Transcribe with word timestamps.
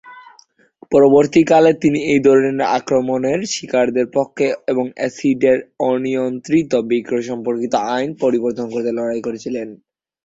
পরবর্তীকালে 0.91 1.71
তিনি 1.83 1.99
এই 2.11 2.19
ধরনের 2.27 2.67
আক্রমণের 2.77 3.39
শিকারদের 3.53 4.07
পক্ষে 4.15 4.47
এবং 4.71 4.85
অ্যাসিডের 4.93 5.57
অনিয়ন্ত্রিত 5.87 6.71
বিক্রয় 6.89 7.25
সম্পর্কিত 7.29 7.73
আইন 7.91 8.09
পরিবর্তন 8.23 8.65
করতে 8.73 8.91
লড়াই 8.93 9.21
করেছিলেন। 9.21 9.67